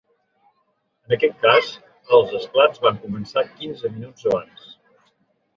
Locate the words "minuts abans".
3.99-4.69